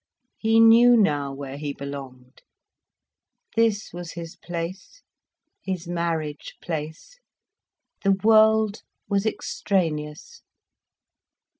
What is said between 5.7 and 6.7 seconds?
marriage